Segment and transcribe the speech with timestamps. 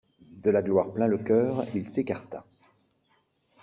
[0.43, 2.43] De la gloire plein le cœur, il s'écarta.